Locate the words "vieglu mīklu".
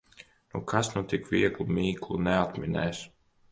1.35-2.19